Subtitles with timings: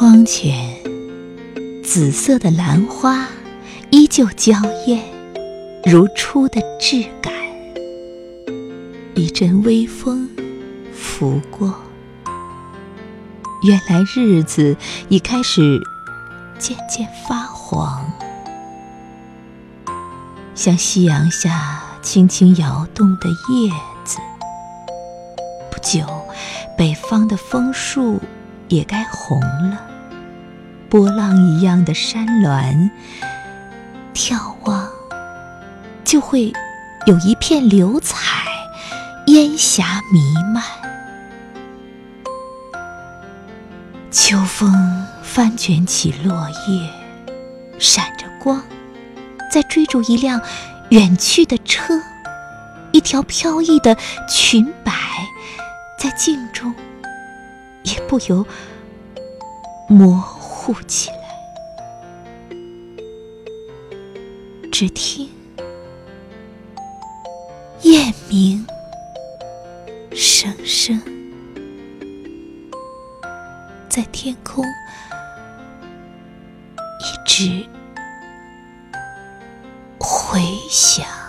[0.00, 0.78] 窗前，
[1.84, 3.28] 紫色的兰花
[3.90, 4.54] 依旧娇
[4.86, 5.04] 艳，
[5.84, 7.34] 如初的质感。
[9.14, 10.26] 一阵微风
[10.94, 11.74] 拂过，
[13.62, 14.74] 原来日子
[15.10, 15.78] 已开始
[16.58, 18.02] 渐渐发黄，
[20.54, 23.70] 像夕阳下轻轻摇动的叶
[24.02, 24.16] 子。
[25.70, 26.06] 不久，
[26.74, 28.18] 北方的枫树
[28.68, 29.89] 也该红了，
[30.90, 32.90] 波浪一样的山峦，
[34.12, 34.90] 眺望
[36.04, 36.52] 就会
[37.06, 38.40] 有一片流彩。
[39.26, 40.20] 烟霞弥
[40.52, 40.64] 漫，
[44.10, 46.90] 秋风翻卷起落叶，
[47.78, 48.60] 闪着光，
[49.52, 50.40] 在追逐一辆
[50.88, 51.94] 远去的车。
[52.90, 53.96] 一条飘逸的
[54.28, 54.92] 裙摆，
[55.96, 56.74] 在镜中
[57.84, 58.44] 也不由
[59.86, 60.39] 模糊
[60.86, 61.16] 起来。
[64.70, 65.28] 只听
[67.82, 68.66] 雁鸣。
[70.12, 71.00] 声声
[73.88, 74.64] 在天空
[77.00, 77.66] 一直
[79.98, 80.40] 回
[80.70, 81.19] 响。